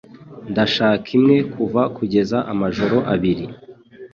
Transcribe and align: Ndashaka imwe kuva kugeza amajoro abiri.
Ndashaka 0.51 1.07
imwe 1.17 1.37
kuva 1.53 1.81
kugeza 1.97 2.37
amajoro 2.51 2.97
abiri. 3.13 3.45